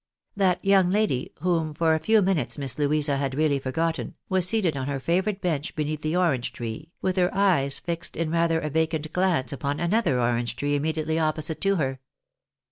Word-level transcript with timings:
That 0.35 0.65
young 0.65 0.89
lady, 0.89 1.31
whom 1.41 1.75
for 1.75 1.93
a 1.93 1.99
few 1.99 2.23
minutes 2.23 2.57
Miss 2.57 2.79
Louisa 2.79 3.17
had 3.17 3.35
really 3.35 3.59
forgotten, 3.59 4.15
was 4.29 4.47
seated 4.47 4.75
on 4.75 4.87
her 4.87 4.99
favourite 4.99 5.41
bench 5.41 5.75
beneath 5.75 6.01
the 6.01 6.15
orange 6.15 6.53
tree, 6.53 6.91
with 7.03 7.17
her 7.17 7.29
eyes 7.35 7.77
fixed 7.77 8.17
in 8.17 8.31
rather 8.31 8.59
a 8.59 8.71
vacant 8.71 9.13
glance 9.13 9.53
upon 9.53 9.79
another 9.79 10.19
orange 10.19 10.55
tree 10.55 10.75
itnmediately 10.79 11.21
opposite 11.21 11.61
to 11.61 11.75
her. 11.75 11.99